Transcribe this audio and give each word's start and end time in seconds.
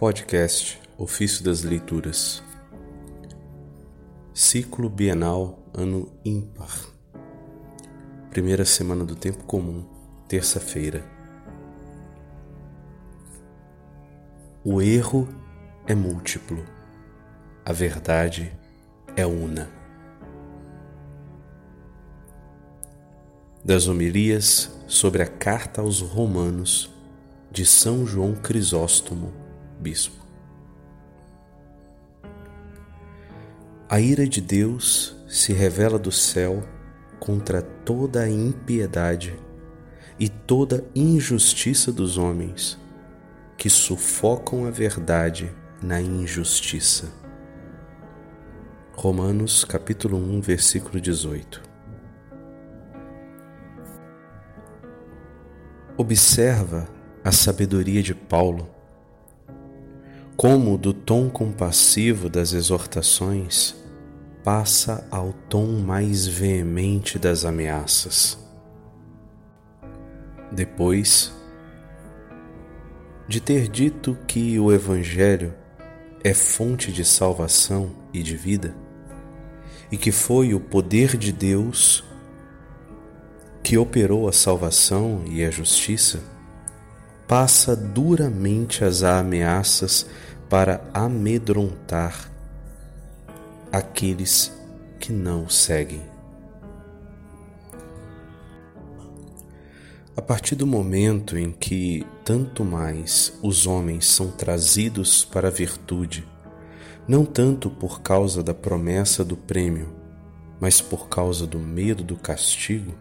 Podcast 0.00 0.80
Ofício 0.96 1.44
das 1.44 1.62
Leituras 1.62 2.42
Ciclo 4.32 4.88
Bienal 4.88 5.58
Ano 5.74 6.10
Ímpar 6.24 6.86
Primeira 8.30 8.64
semana 8.64 9.04
do 9.04 9.14
Tempo 9.14 9.44
Comum, 9.44 9.84
terça-feira. 10.26 11.04
O 14.64 14.80
erro 14.80 15.28
é 15.86 15.94
múltiplo, 15.94 16.64
a 17.62 17.70
verdade 17.70 18.58
é 19.14 19.26
una. 19.26 19.68
Das 23.62 23.86
homilias 23.86 24.82
sobre 24.88 25.22
a 25.22 25.26
Carta 25.26 25.82
aos 25.82 26.00
Romanos 26.00 26.90
de 27.50 27.66
São 27.66 28.06
João 28.06 28.34
Crisóstomo, 28.34 29.49
Bispo. 29.80 30.14
A 33.88 33.98
ira 33.98 34.28
de 34.28 34.42
Deus 34.42 35.16
se 35.26 35.54
revela 35.54 35.98
do 35.98 36.12
céu 36.12 36.62
contra 37.18 37.62
toda 37.62 38.20
a 38.20 38.30
impiedade 38.30 39.34
e 40.18 40.28
toda 40.28 40.84
injustiça 40.94 41.90
dos 41.90 42.18
homens, 42.18 42.78
que 43.56 43.70
sufocam 43.70 44.66
a 44.66 44.70
verdade 44.70 45.50
na 45.82 45.98
injustiça. 45.98 47.10
Romanos 48.92 49.64
capítulo 49.64 50.18
1, 50.18 50.42
versículo 50.42 51.00
18. 51.00 51.62
Observa 55.96 56.86
a 57.24 57.32
sabedoria 57.32 58.02
de 58.02 58.14
Paulo, 58.14 58.68
como 60.40 60.78
do 60.78 60.94
tom 60.94 61.28
compassivo 61.28 62.30
das 62.30 62.54
exortações 62.54 63.76
passa 64.42 65.06
ao 65.10 65.34
tom 65.34 65.66
mais 65.66 66.26
veemente 66.26 67.18
das 67.18 67.44
ameaças. 67.44 68.38
Depois 70.50 71.30
de 73.28 73.38
ter 73.38 73.68
dito 73.68 74.16
que 74.26 74.58
o 74.58 74.72
Evangelho 74.72 75.52
é 76.24 76.32
fonte 76.32 76.90
de 76.90 77.04
salvação 77.04 77.90
e 78.10 78.22
de 78.22 78.34
vida, 78.34 78.74
e 79.92 79.98
que 79.98 80.10
foi 80.10 80.54
o 80.54 80.60
poder 80.60 81.18
de 81.18 81.32
Deus 81.32 82.02
que 83.62 83.76
operou 83.76 84.26
a 84.26 84.32
salvação 84.32 85.22
e 85.26 85.44
a 85.44 85.50
justiça, 85.50 86.18
passa 87.28 87.76
duramente 87.76 88.84
as 88.84 89.04
ameaças 89.04 90.04
para 90.50 90.82
amedrontar 90.92 92.28
aqueles 93.70 94.52
que 94.98 95.12
não 95.12 95.44
o 95.44 95.50
seguem. 95.50 96.02
A 100.16 100.20
partir 100.20 100.56
do 100.56 100.66
momento 100.66 101.38
em 101.38 101.52
que 101.52 102.04
tanto 102.24 102.64
mais 102.64 103.32
os 103.40 103.64
homens 103.64 104.06
são 104.06 104.32
trazidos 104.32 105.24
para 105.24 105.46
a 105.46 105.52
virtude, 105.52 106.26
não 107.06 107.24
tanto 107.24 107.70
por 107.70 108.02
causa 108.02 108.42
da 108.42 108.52
promessa 108.52 109.24
do 109.24 109.36
prêmio, 109.36 109.94
mas 110.58 110.80
por 110.80 111.08
causa 111.08 111.46
do 111.46 111.60
medo 111.60 112.02
do 112.02 112.16
castigo, 112.16 112.92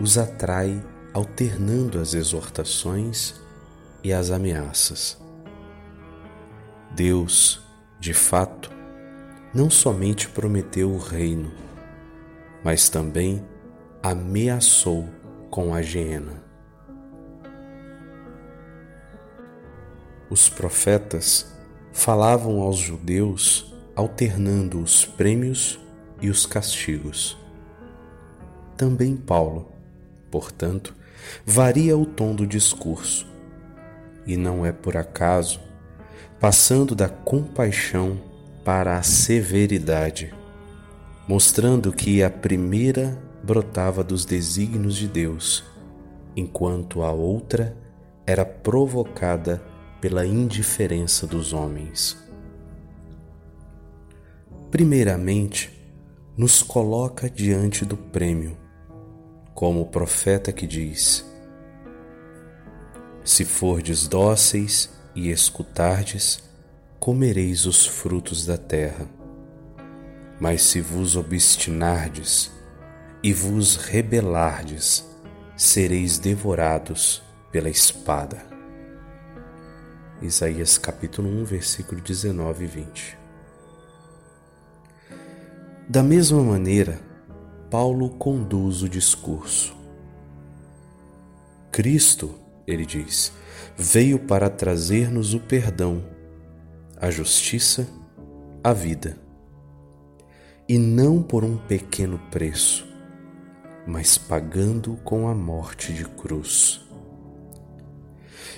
os 0.00 0.16
atrai 0.16 0.80
alternando 1.12 1.98
as 1.98 2.14
exortações 2.14 3.34
e 4.02 4.12
as 4.12 4.30
ameaças. 4.30 5.25
Deus, 6.96 7.62
de 8.00 8.14
fato, 8.14 8.70
não 9.52 9.68
somente 9.68 10.30
prometeu 10.30 10.90
o 10.90 10.96
reino, 10.96 11.52
mas 12.64 12.88
também 12.88 13.44
ameaçou 14.02 15.06
com 15.50 15.74
a 15.74 15.80
hiena. 15.80 16.42
Os 20.30 20.48
profetas 20.48 21.54
falavam 21.92 22.62
aos 22.62 22.78
judeus 22.78 23.74
alternando 23.94 24.80
os 24.80 25.04
prêmios 25.04 25.78
e 26.22 26.30
os 26.30 26.46
castigos. 26.46 27.36
Também 28.74 29.14
Paulo, 29.18 29.70
portanto, 30.30 30.96
varia 31.44 31.94
o 31.94 32.06
tom 32.06 32.34
do 32.34 32.46
discurso, 32.46 33.26
e 34.26 34.34
não 34.34 34.64
é 34.64 34.72
por 34.72 34.96
acaso, 34.96 35.65
passando 36.40 36.94
da 36.94 37.08
compaixão 37.08 38.20
para 38.64 38.98
a 38.98 39.02
severidade, 39.02 40.34
mostrando 41.26 41.92
que 41.92 42.22
a 42.22 42.30
primeira 42.30 43.16
brotava 43.42 44.02
dos 44.04 44.24
desígnios 44.24 44.96
de 44.96 45.08
Deus, 45.08 45.64
enquanto 46.34 47.02
a 47.02 47.12
outra 47.12 47.76
era 48.26 48.44
provocada 48.44 49.62
pela 50.00 50.26
indiferença 50.26 51.26
dos 51.26 51.52
homens. 51.52 52.18
Primeiramente, 54.70 55.72
nos 56.36 56.62
coloca 56.62 57.30
diante 57.30 57.84
do 57.84 57.96
prêmio, 57.96 58.58
como 59.54 59.80
o 59.80 59.86
profeta 59.86 60.52
que 60.52 60.66
diz: 60.66 61.24
Se 63.24 63.44
fordes 63.44 64.06
dóceis 64.06 64.95
e 65.16 65.30
escutardes, 65.30 66.42
comereis 67.00 67.64
os 67.64 67.86
frutos 67.86 68.44
da 68.44 68.58
terra. 68.58 69.08
Mas 70.38 70.62
se 70.62 70.82
vos 70.82 71.16
obstinardes 71.16 72.52
e 73.22 73.32
vos 73.32 73.76
rebelardes, 73.76 75.08
sereis 75.56 76.18
devorados 76.18 77.22
pela 77.50 77.70
espada. 77.70 78.44
Isaías 80.20 80.76
capítulo 80.76 81.30
1, 81.30 81.44
versículo 81.46 82.00
19 82.02 82.64
e 82.64 82.66
20. 82.66 83.18
Da 85.88 86.02
mesma 86.02 86.42
maneira, 86.42 87.00
Paulo 87.70 88.10
conduz 88.10 88.82
o 88.82 88.88
discurso. 88.88 89.74
Cristo, 91.72 92.45
ele 92.66 92.84
diz, 92.84 93.32
veio 93.76 94.18
para 94.18 94.50
trazer-nos 94.50 95.34
o 95.34 95.40
perdão 95.40 96.02
a 96.98 97.10
justiça, 97.10 97.86
a 98.64 98.72
vida. 98.72 99.18
E 100.68 100.78
não 100.78 101.22
por 101.22 101.44
um 101.44 101.56
pequeno 101.56 102.18
preço, 102.30 102.86
mas 103.86 104.18
pagando 104.18 104.96
com 105.04 105.28
a 105.28 105.34
morte 105.34 105.92
de 105.92 106.04
cruz. 106.04 106.80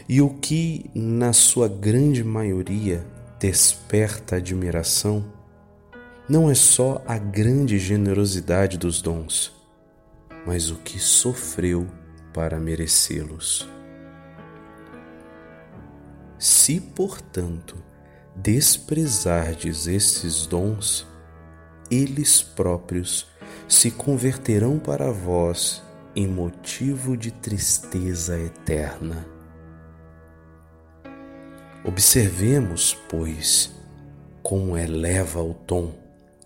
E 0.08 0.22
o 0.22 0.30
que, 0.30 0.90
na 0.94 1.32
sua 1.32 1.68
grande 1.68 2.24
maioria, 2.24 3.04
desperta 3.38 4.36
admiração, 4.36 5.24
não 6.28 6.50
é 6.50 6.54
só 6.54 7.02
a 7.06 7.18
grande 7.18 7.78
generosidade 7.78 8.78
dos 8.78 9.02
dons, 9.02 9.52
mas 10.46 10.70
o 10.70 10.76
que 10.76 10.98
sofreu 10.98 11.86
para 12.32 12.58
merecê-los. 12.58 13.68
Se, 16.38 16.80
portanto, 16.80 17.76
desprezardes 18.34 19.86
estes 19.86 20.46
dons, 20.46 21.06
eles 21.90 22.42
próprios 22.42 23.26
se 23.66 23.90
converterão 23.90 24.78
para 24.78 25.10
vós 25.10 25.82
em 26.14 26.26
motivo 26.26 27.16
de 27.16 27.30
tristeza 27.30 28.38
eterna. 28.38 29.26
Observemos, 31.84 32.94
pois, 33.08 33.72
como 34.42 34.76
eleva 34.76 35.42
o 35.42 35.54
tom 35.54 35.94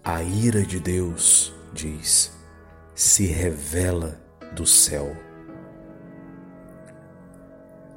a 0.05 0.23
ira 0.23 0.63
de 0.63 0.81
Deus, 0.81 1.55
diz, 1.73 2.33
se 2.95 3.27
revela 3.27 4.21
do 4.55 4.67
céu. 4.67 5.17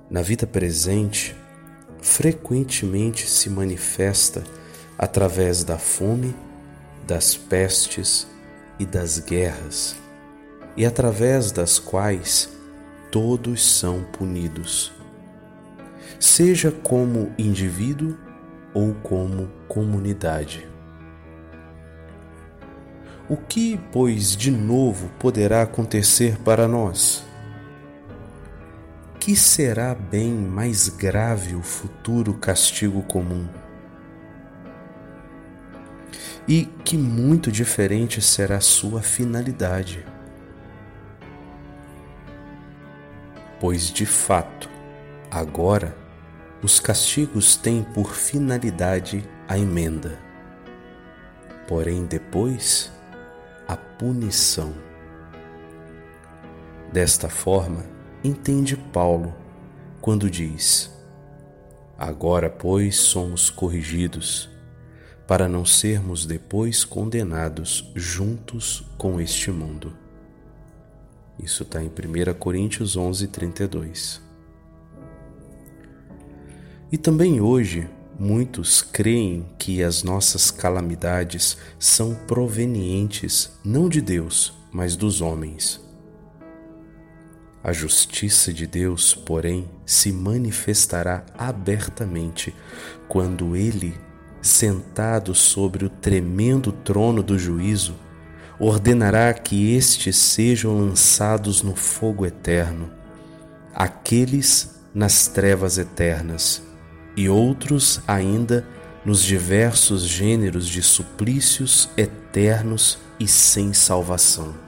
Na 0.10 0.22
vida 0.22 0.46
presente, 0.46 1.36
frequentemente 2.06 3.28
se 3.28 3.50
manifesta 3.50 4.44
através 4.96 5.64
da 5.64 5.80
fome, 5.80 6.36
das 7.06 7.36
pestes 7.36 8.28
e 8.80 8.86
das 8.86 9.18
guerras, 9.18 9.96
e 10.78 10.86
através 10.86 11.52
das 11.52 11.80
quais 11.80 12.48
todos 13.12 13.80
são 13.80 14.04
punidos, 14.04 14.94
seja 16.20 16.72
como 16.72 17.34
indivíduo 17.40 18.16
ou 18.72 18.94
como 19.02 19.50
comunidade. 19.68 20.66
O 23.28 23.36
que, 23.36 23.80
pois, 23.92 24.38
de 24.38 24.52
novo 24.52 25.10
poderá 25.18 25.64
acontecer 25.64 26.38
para 26.38 26.68
nós? 26.68 27.25
Que 29.26 29.36
será 29.36 29.96
bem 29.96 30.32
mais 30.32 30.88
grave 30.88 31.56
o 31.56 31.64
futuro 31.64 32.36
castigo 32.36 33.02
comum? 33.02 33.50
E 36.48 36.66
que 36.84 36.96
muito 36.96 37.52
diferente 37.52 38.22
será 38.22 38.62
sua 38.62 39.02
finalidade. 39.02 40.06
Pois 43.60 43.92
de 43.92 44.06
fato, 44.06 44.70
agora, 45.32 45.98
os 46.62 46.80
castigos 46.80 47.58
têm 47.58 47.82
por 47.82 48.14
finalidade 48.14 49.28
a 49.48 49.58
emenda, 49.58 50.20
porém 51.68 52.06
depois, 52.06 52.92
a 53.68 53.76
punição. 53.76 54.72
Desta 56.94 57.28
forma, 57.28 57.95
entende 58.26 58.76
Paulo 58.76 59.34
quando 60.02 60.30
diz: 60.30 60.92
Agora, 61.98 62.50
pois, 62.50 62.96
somos 62.96 63.50
corrigidos, 63.50 64.50
para 65.28 65.48
não 65.48 65.66
sermos 65.66 66.26
depois 66.26 66.84
condenados 66.84 67.92
juntos 67.96 68.84
com 68.98 69.22
este 69.22 69.52
mundo. 69.52 69.96
Isso 71.38 71.64
está 71.64 71.84
em 71.84 71.88
1 71.88 72.34
Coríntios 72.40 72.96
11, 72.96 73.28
32. 73.28 74.22
E 76.92 76.98
também 76.98 77.42
hoje, 77.42 77.90
muitos 78.18 78.82
creem 78.82 79.46
que 79.60 79.84
as 79.84 80.02
nossas 80.02 80.50
calamidades 80.50 81.58
são 81.78 82.16
provenientes 82.28 83.52
não 83.64 83.90
de 83.90 84.02
Deus, 84.02 84.54
mas 84.72 84.96
dos 84.96 85.22
homens. 85.22 85.85
A 87.66 87.74
justiça 87.74 88.54
de 88.54 88.68
Deus, 88.68 89.16
porém, 89.16 89.68
se 89.88 90.12
manifestará 90.12 91.26
abertamente 91.36 92.54
quando 93.08 93.56
Ele, 93.56 93.96
sentado 94.40 95.34
sobre 95.34 95.84
o 95.84 95.90
tremendo 95.90 96.72
trono 96.72 97.24
do 97.24 97.40
juízo, 97.40 97.96
ordenará 98.60 99.34
que 99.34 99.74
estes 99.74 100.16
sejam 100.16 100.78
lançados 100.78 101.64
no 101.64 101.76
fogo 101.76 102.24
eterno, 102.24 102.92
aqueles 103.74 104.76
nas 104.94 105.28
trevas 105.28 105.80
eternas 105.80 106.62
e 107.18 107.28
outros 107.28 108.00
ainda 108.08 108.64
nos 109.04 109.24
diversos 109.24 110.04
gêneros 110.04 110.68
de 110.68 110.84
suplícios 110.84 111.90
eternos 111.98 113.00
e 113.20 113.28
sem 113.28 113.74
salvação. 113.74 114.65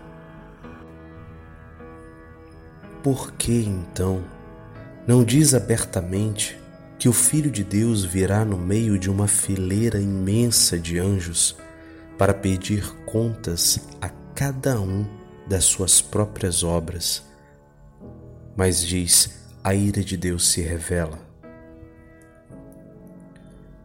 Por 3.09 3.31
que 3.31 3.63
então 3.63 4.21
não 5.07 5.23
diz 5.23 5.53
abertamente 5.53 6.59
que 6.99 7.07
o 7.07 7.13
Filho 7.13 7.49
de 7.49 7.63
Deus 7.63 8.03
virá 8.03 8.43
no 8.43 8.57
meio 8.57 8.99
de 8.99 9.09
uma 9.09 9.29
fileira 9.29 9.97
imensa 9.97 10.77
de 10.77 10.99
anjos 10.99 11.55
para 12.17 12.33
pedir 12.33 12.85
contas 13.05 13.79
a 14.01 14.09
cada 14.35 14.81
um 14.81 15.05
das 15.47 15.63
suas 15.63 16.01
próprias 16.01 16.63
obras? 16.63 17.23
Mas 18.57 18.81
diz: 18.81 19.39
a 19.63 19.73
ira 19.73 20.03
de 20.03 20.17
Deus 20.17 20.45
se 20.49 20.61
revela. 20.61 21.17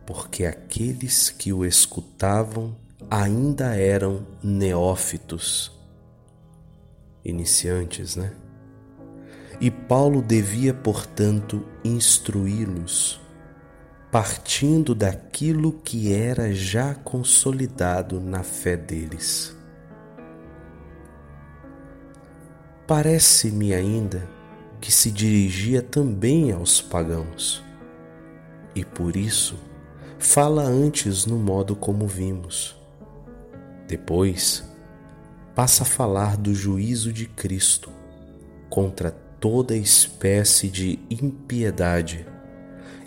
Porque 0.04 0.44
aqueles 0.44 1.30
que 1.30 1.52
o 1.52 1.64
escutavam 1.64 2.74
ainda 3.08 3.76
eram 3.76 4.26
neófitos, 4.42 5.70
iniciantes, 7.24 8.16
né? 8.16 8.41
E 9.60 9.70
Paulo 9.70 10.20
devia, 10.20 10.74
portanto, 10.74 11.64
instruí-los, 11.84 13.20
partindo 14.10 14.94
daquilo 14.94 15.72
que 15.72 16.12
era 16.12 16.52
já 16.52 16.94
consolidado 16.94 18.20
na 18.20 18.42
fé 18.42 18.76
deles. 18.76 19.56
Parece-me 22.86 23.72
ainda 23.72 24.28
que 24.80 24.90
se 24.90 25.10
dirigia 25.10 25.80
também 25.80 26.50
aos 26.50 26.80
pagãos, 26.80 27.62
e 28.74 28.84
por 28.84 29.16
isso 29.16 29.56
fala 30.18 30.62
antes 30.62 31.24
no 31.24 31.38
modo 31.38 31.76
como 31.76 32.06
vimos. 32.06 32.76
Depois, 33.86 34.64
passa 35.54 35.84
a 35.84 35.86
falar 35.86 36.36
do 36.36 36.54
juízo 36.54 37.12
de 37.12 37.26
Cristo 37.26 37.90
contra 38.68 39.10
toda 39.42 39.76
espécie 39.76 40.68
de 40.68 41.00
impiedade 41.10 42.24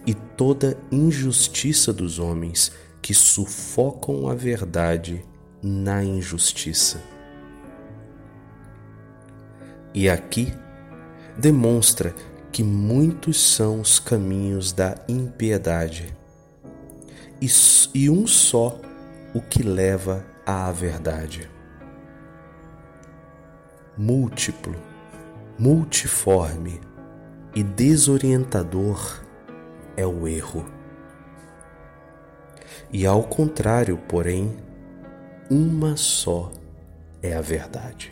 e 0.06 0.14
toda 0.14 0.78
injustiça 0.92 1.94
dos 1.94 2.20
homens 2.20 2.74
que 3.02 3.14
sufocam 3.14 4.28
a 4.28 4.36
verdade 4.36 5.24
na 5.64 6.04
injustiça. 6.04 7.02
E 9.94 10.10
aqui 10.10 10.54
demonstra 11.38 12.14
que 12.52 12.62
muitos 12.62 13.42
são 13.54 13.80
os 13.80 13.98
caminhos 13.98 14.74
da 14.74 14.94
impiedade 15.08 16.14
e, 17.42 18.10
um 18.10 18.28
só 18.28 18.78
o 19.34 19.40
que 19.40 19.64
leva 19.64 20.26
à 20.46 20.70
verdade. 20.70 21.50
Múltiplo 23.98 24.95
multiforme 25.58 26.82
e 27.56 27.64
desorientador 27.64 29.24
é 29.96 30.06
o 30.06 30.28
erro. 30.28 30.66
E 32.92 33.06
ao 33.06 33.24
contrário, 33.24 33.98
porém, 34.08 34.56
uma 35.50 35.96
só 35.96 36.52
é 37.22 37.36
a 37.36 37.42
verdade. 37.42 38.12